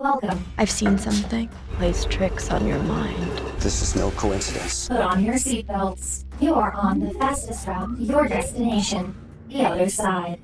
[0.00, 0.46] Welcome.
[0.56, 1.50] I've seen something.
[1.74, 3.38] Plays tricks on your mind.
[3.58, 4.88] This is no coincidence.
[4.88, 6.24] Put on your seatbelts.
[6.40, 9.14] You are on the fastest route to your destination,
[9.48, 10.40] the other side.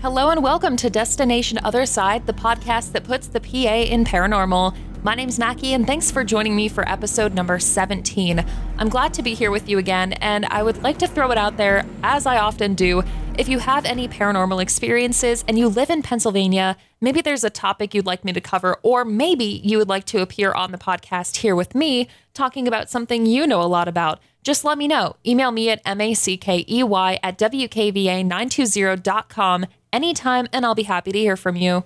[0.00, 4.76] Hello and welcome to Destination Other Side, the podcast that puts the PA in paranormal.
[5.04, 8.44] My name's Mackie, and thanks for joining me for episode number 17.
[8.78, 11.38] I'm glad to be here with you again, and I would like to throw it
[11.38, 13.04] out there, as I often do.
[13.38, 17.94] If you have any paranormal experiences and you live in Pennsylvania, maybe there's a topic
[17.94, 21.36] you'd like me to cover, or maybe you would like to appear on the podcast
[21.36, 24.20] here with me talking about something you know a lot about.
[24.42, 25.16] Just let me know.
[25.26, 31.84] Email me at mackey at wkva920.com anytime, and I'll be happy to hear from you.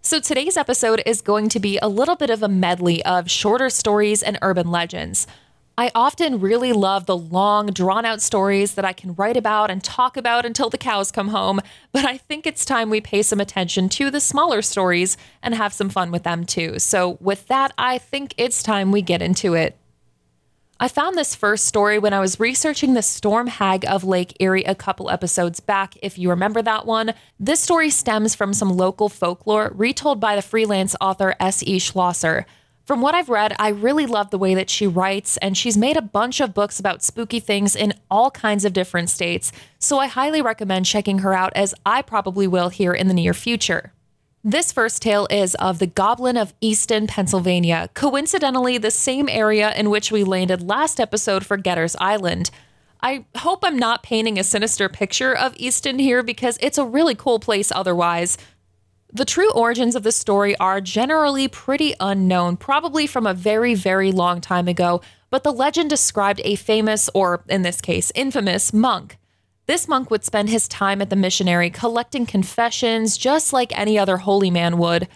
[0.00, 3.70] So, today's episode is going to be a little bit of a medley of shorter
[3.70, 5.26] stories and urban legends.
[5.78, 9.84] I often really love the long, drawn out stories that I can write about and
[9.84, 11.60] talk about until the cows come home,
[11.92, 15.74] but I think it's time we pay some attention to the smaller stories and have
[15.74, 16.78] some fun with them too.
[16.78, 19.76] So, with that, I think it's time we get into it.
[20.80, 24.64] I found this first story when I was researching the storm hag of Lake Erie
[24.64, 27.12] a couple episodes back, if you remember that one.
[27.38, 31.78] This story stems from some local folklore retold by the freelance author S.E.
[31.78, 32.46] Schlosser.
[32.86, 35.96] From what I've read, I really love the way that she writes, and she's made
[35.96, 40.06] a bunch of books about spooky things in all kinds of different states, so I
[40.06, 43.92] highly recommend checking her out as I probably will here in the near future.
[44.44, 49.90] This first tale is of the Goblin of Easton, Pennsylvania, coincidentally, the same area in
[49.90, 52.52] which we landed last episode for Getter's Island.
[53.00, 57.16] I hope I'm not painting a sinister picture of Easton here because it's a really
[57.16, 58.38] cool place otherwise.
[59.12, 64.12] The true origins of this story are generally pretty unknown, probably from a very, very
[64.12, 69.18] long time ago, but the legend described a famous, or in this case, infamous, monk.
[69.66, 74.18] This monk would spend his time at the missionary collecting confessions just like any other
[74.18, 75.08] holy man would.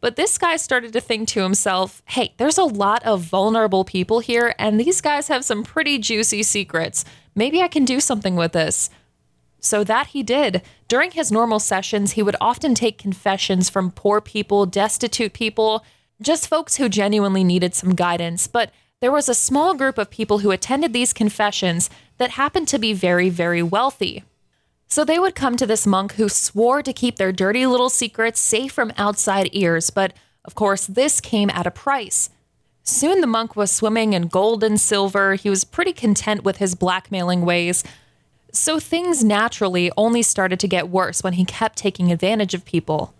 [0.00, 4.20] But this guy started to think to himself, hey, there's a lot of vulnerable people
[4.20, 7.06] here, and these guys have some pretty juicy secrets.
[7.34, 8.90] Maybe I can do something with this.
[9.64, 10.60] So that he did.
[10.88, 15.86] During his normal sessions, he would often take confessions from poor people, destitute people,
[16.20, 18.46] just folks who genuinely needed some guidance.
[18.46, 18.70] But
[19.00, 21.88] there was a small group of people who attended these confessions
[22.18, 24.22] that happened to be very, very wealthy.
[24.86, 28.40] So they would come to this monk who swore to keep their dirty little secrets
[28.40, 30.12] safe from outside ears, but
[30.44, 32.28] of course, this came at a price.
[32.82, 35.36] Soon the monk was swimming in gold and silver.
[35.36, 37.82] He was pretty content with his blackmailing ways.
[38.54, 43.12] So things naturally only started to get worse when he kept taking advantage of people.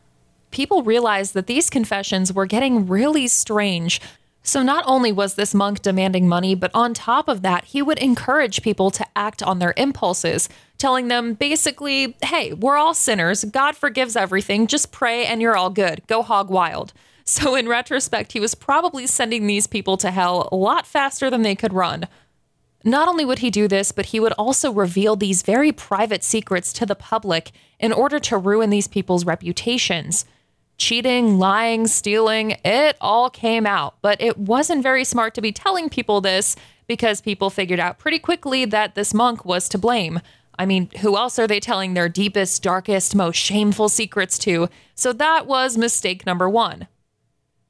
[0.53, 4.01] People realized that these confessions were getting really strange,
[4.45, 7.99] so not only was this monk demanding money, but on top of that, he would
[7.99, 13.43] encourage people to act on their impulses, telling them basically, hey, we're all sinners.
[13.43, 14.69] God forgives everything.
[14.69, 16.03] Just pray and you're all good.
[16.07, 16.93] Go hog wild.
[17.27, 21.41] So, in retrospect, he was probably sending these people to hell a lot faster than
[21.41, 22.07] they could run.
[22.85, 26.73] Not only would he do this, but he would also reveal these very private secrets
[26.75, 30.27] to the public in order to ruin these people's reputations
[30.77, 33.97] cheating, lying, stealing, it all came out.
[34.03, 36.57] But it wasn't very smart to be telling people this
[36.87, 40.21] because people figured out pretty quickly that this monk was to blame.
[40.59, 44.69] I mean, who else are they telling their deepest, darkest, most shameful secrets to?
[44.95, 46.87] So that was mistake number one.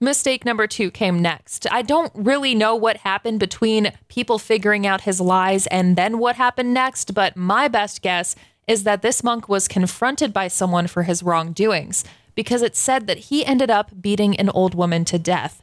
[0.04, 1.66] Mistake number two came next.
[1.72, 6.36] I don't really know what happened between people figuring out his lies and then what
[6.36, 8.36] happened next, but my best guess
[8.68, 12.04] is that this monk was confronted by someone for his wrongdoings
[12.34, 15.62] because it said that he ended up beating an old woman to death.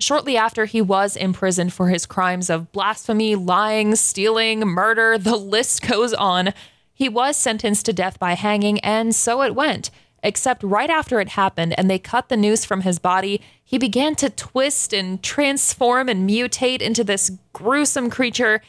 [0.00, 5.82] Shortly after, he was imprisoned for his crimes of blasphemy, lying, stealing, murder, the list
[5.82, 6.52] goes on.
[6.92, 9.90] He was sentenced to death by hanging, and so it went.
[10.24, 14.14] Except right after it happened and they cut the noose from his body, he began
[14.16, 18.62] to twist and transform and mutate into this gruesome creature.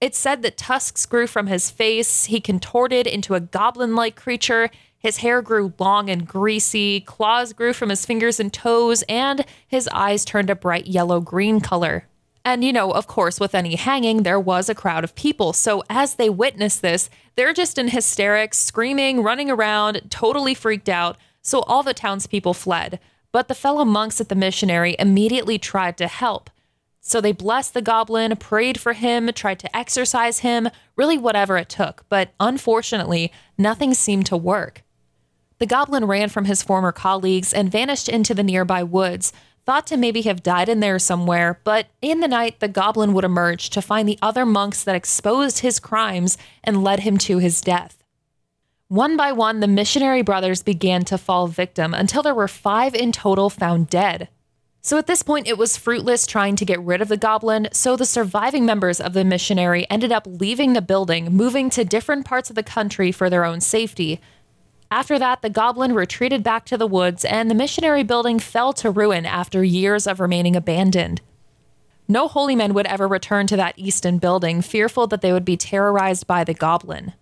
[0.00, 4.70] It said that tusks grew from his face, he contorted into a goblin like creature,
[4.98, 9.86] his hair grew long and greasy, claws grew from his fingers and toes, and his
[9.92, 12.06] eyes turned a bright yellow green color.
[12.44, 15.52] And, you know, of course, with any hanging, there was a crowd of people.
[15.54, 21.16] So as they witnessed this, they're just in hysterics, screaming, running around, totally freaked out.
[21.40, 23.00] So all the townspeople fled.
[23.32, 26.50] But the fellow monks at the missionary immediately tried to help.
[27.00, 31.68] So they blessed the goblin, prayed for him, tried to exorcise him, really whatever it
[31.68, 32.04] took.
[32.08, 34.82] But unfortunately, nothing seemed to work.
[35.58, 39.32] The goblin ran from his former colleagues and vanished into the nearby woods,
[39.64, 43.24] thought to maybe have died in there somewhere, but in the night, the goblin would
[43.24, 47.60] emerge to find the other monks that exposed his crimes and led him to his
[47.60, 48.02] death.
[48.88, 53.12] One by one, the missionary brothers began to fall victim until there were five in
[53.12, 54.28] total found dead.
[54.82, 57.96] So at this point, it was fruitless trying to get rid of the goblin, so
[57.96, 62.50] the surviving members of the missionary ended up leaving the building, moving to different parts
[62.50, 64.20] of the country for their own safety.
[64.94, 68.92] After that, the goblin retreated back to the woods, and the missionary building fell to
[68.92, 71.20] ruin after years of remaining abandoned.
[72.06, 75.56] No holy men would ever return to that Easton building, fearful that they would be
[75.56, 77.12] terrorized by the goblin.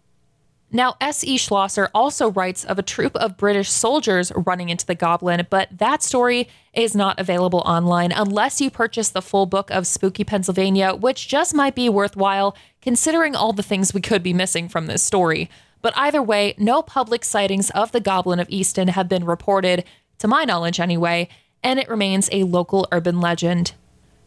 [0.70, 1.38] Now, S.E.
[1.38, 6.02] Schlosser also writes of a troop of British soldiers running into the goblin, but that
[6.02, 11.26] story is not available online unless you purchase the full book of Spooky Pennsylvania, which
[11.26, 15.48] just might be worthwhile considering all the things we could be missing from this story.
[15.82, 19.84] But either way, no public sightings of the Goblin of Easton have been reported,
[20.18, 21.28] to my knowledge anyway,
[21.62, 23.72] and it remains a local urban legend.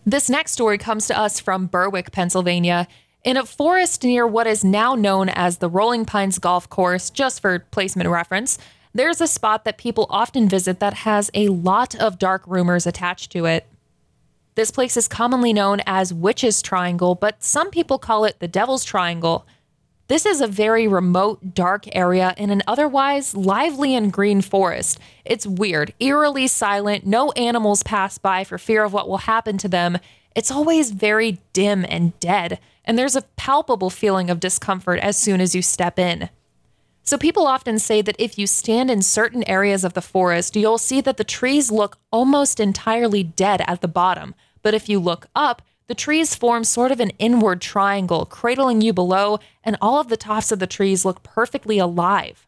[0.05, 2.87] This next story comes to us from Berwick, Pennsylvania.
[3.23, 7.41] In a forest near what is now known as the Rolling Pines Golf Course, just
[7.41, 8.59] for placement reference,
[8.93, 13.31] there's a spot that people often visit that has a lot of dark rumors attached
[13.31, 13.65] to it.
[14.55, 18.85] This place is commonly known as Witch's Triangle, but some people call it the Devil's
[18.85, 19.45] Triangle.
[20.07, 24.99] This is a very remote, dark area in an otherwise lively and green forest.
[25.23, 29.67] It's weird, eerily silent, no animals pass by for fear of what will happen to
[29.67, 29.97] them.
[30.35, 35.41] It's always very dim and dead and there's a palpable feeling of discomfort as soon
[35.41, 36.29] as you step in.
[37.03, 40.79] So, people often say that if you stand in certain areas of the forest, you'll
[40.79, 44.33] see that the trees look almost entirely dead at the bottom.
[44.63, 48.93] But if you look up, the trees form sort of an inward triangle, cradling you
[48.93, 52.47] below, and all of the tops of the trees look perfectly alive.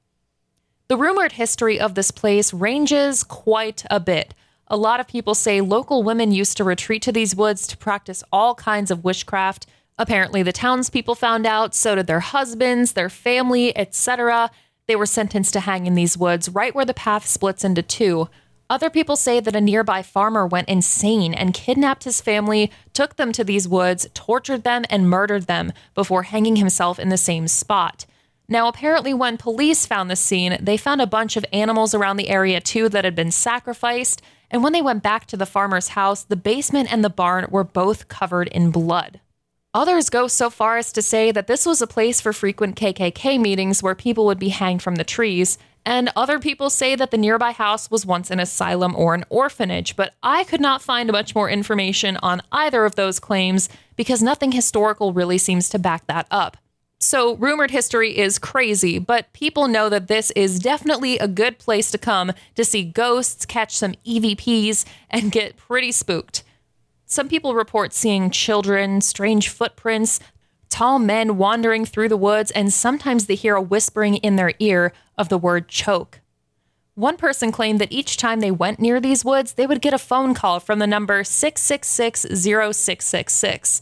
[0.87, 4.33] The rumored history of this place ranges quite a bit.
[4.67, 8.23] A lot of people say local women used to retreat to these woods to practice
[8.31, 9.67] all kinds of witchcraft,
[9.97, 14.51] Apparently, the townspeople found out, so did their husbands, their family, etc.
[14.85, 18.29] They were sentenced to hang in these woods right where the path splits into two.
[18.69, 23.31] Other people say that a nearby farmer went insane and kidnapped his family, took them
[23.31, 28.05] to these woods, tortured them, and murdered them before hanging himself in the same spot.
[28.49, 32.29] Now, apparently, when police found the scene, they found a bunch of animals around the
[32.29, 34.21] area too that had been sacrificed.
[34.51, 37.65] And when they went back to the farmer's house, the basement and the barn were
[37.65, 39.19] both covered in blood.
[39.73, 43.39] Others go so far as to say that this was a place for frequent KKK
[43.39, 47.17] meetings where people would be hanged from the trees, and other people say that the
[47.17, 51.33] nearby house was once an asylum or an orphanage, but I could not find much
[51.33, 56.27] more information on either of those claims because nothing historical really seems to back that
[56.29, 56.57] up.
[56.99, 61.91] So, rumored history is crazy, but people know that this is definitely a good place
[61.91, 66.43] to come to see ghosts, catch some EVPs, and get pretty spooked.
[67.05, 70.19] Some people report seeing children, strange footprints,
[70.69, 74.91] tall men wandering through the woods, and sometimes they hear a whispering in their ear
[75.17, 76.21] of the word choke.
[76.95, 79.99] One person claimed that each time they went near these woods, they would get a
[79.99, 83.81] phone call from the number 666 0666.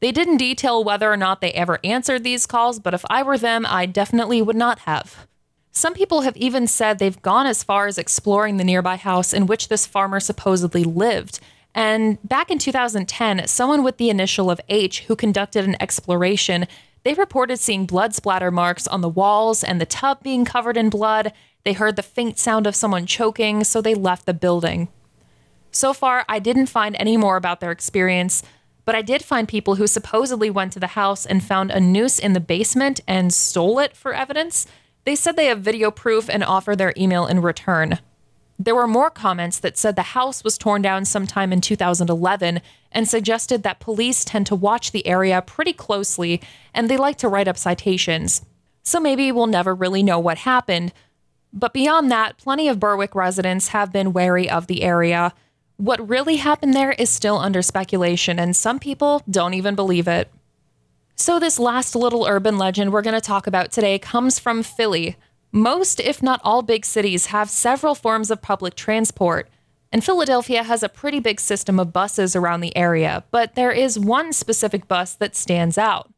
[0.00, 3.38] They didn't detail whether or not they ever answered these calls, but if I were
[3.38, 5.26] them, I definitely would not have.
[5.70, 9.46] Some people have even said they've gone as far as exploring the nearby house in
[9.46, 11.38] which this farmer supposedly lived
[11.78, 16.66] and back in 2010, someone with the initial of H who conducted an exploration,
[17.04, 20.90] they reported seeing blood splatter marks on the walls and the tub being covered in
[20.90, 21.32] blood.
[21.64, 24.88] They heard the faint sound of someone choking, so they left the building.
[25.70, 28.42] So far, I didn't find any more about their experience,
[28.84, 32.18] but I did find people who supposedly went to the house and found a noose
[32.18, 34.66] in the basement and stole it for evidence.
[35.04, 37.98] They said they have video proof and offer their email in return.
[38.58, 42.60] There were more comments that said the house was torn down sometime in 2011
[42.90, 46.40] and suggested that police tend to watch the area pretty closely
[46.74, 48.42] and they like to write up citations.
[48.82, 50.92] So maybe we'll never really know what happened.
[51.52, 55.32] But beyond that, plenty of Berwick residents have been wary of the area.
[55.76, 60.30] What really happened there is still under speculation, and some people don't even believe it.
[61.14, 65.16] So, this last little urban legend we're going to talk about today comes from Philly,
[65.52, 69.48] most, if not all, big cities have several forms of public transport,
[69.90, 73.98] and Philadelphia has a pretty big system of buses around the area, but there is
[73.98, 76.12] one specific bus that stands out.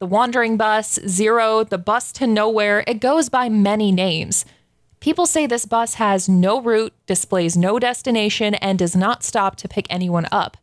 [0.00, 4.44] The Wandering Bus, Zero, the Bus to Nowhere, it goes by many names.
[4.98, 9.68] People say this bus has no route, displays no destination, and does not stop to
[9.68, 10.56] pick anyone up.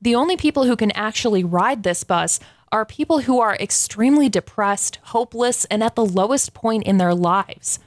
[0.00, 2.40] The only people who can actually ride this bus
[2.74, 7.78] are people who are extremely depressed, hopeless, and at the lowest point in their lives.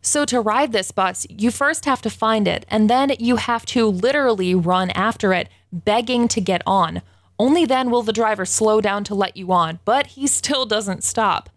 [0.00, 3.64] So, to ride this bus, you first have to find it, and then you have
[3.66, 7.02] to literally run after it, begging to get on.
[7.38, 11.04] Only then will the driver slow down to let you on, but he still doesn't
[11.04, 11.48] stop.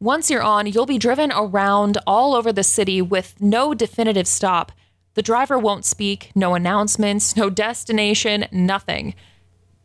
[0.00, 4.72] Once you're on, you'll be driven around all over the city with no definitive stop.
[5.14, 9.14] The driver won't speak, no announcements, no destination, nothing.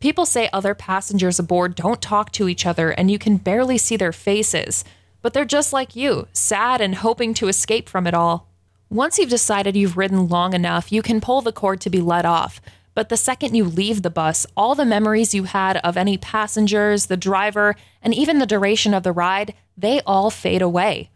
[0.02, 3.96] People say other passengers aboard don't talk to each other and you can barely see
[3.96, 4.84] their faces,
[5.20, 8.48] but they're just like you, sad and hoping to escape from it all.
[8.90, 12.26] Once you've decided you've ridden long enough, you can pull the cord to be let
[12.26, 12.60] off.
[12.96, 17.06] But the second you leave the bus, all the memories you had of any passengers,
[17.06, 21.10] the driver, and even the duration of the ride, they all fade away.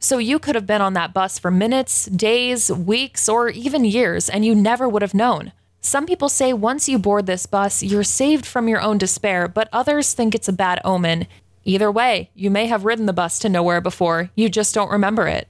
[0.00, 4.28] So you could have been on that bus for minutes, days, weeks, or even years,
[4.28, 5.52] and you never would have known.
[5.84, 9.68] Some people say once you board this bus, you're saved from your own despair, but
[9.72, 11.26] others think it's a bad omen.
[11.64, 15.26] Either way, you may have ridden the bus to nowhere before, you just don't remember
[15.26, 15.48] it.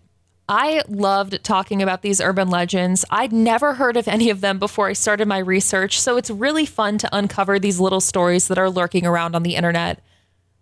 [0.48, 3.04] I loved talking about these urban legends.
[3.10, 6.64] I'd never heard of any of them before I started my research, so it's really
[6.64, 10.02] fun to uncover these little stories that are lurking around on the internet.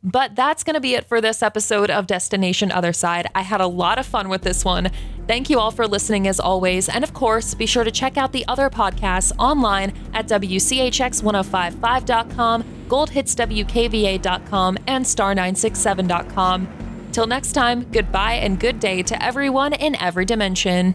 [0.02, 3.26] But that's going to be it for this episode of Destination Other Side.
[3.34, 4.90] I had a lot of fun with this one.
[5.26, 6.88] Thank you all for listening as always.
[6.88, 14.78] And of course, be sure to check out the other podcasts online at WCHX1055.com, GoldHitsWKVA.com,
[14.86, 16.68] and Star967.com.
[17.12, 20.94] Till next time, goodbye and good day to everyone in every dimension.